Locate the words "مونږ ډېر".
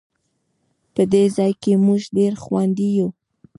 1.85-2.33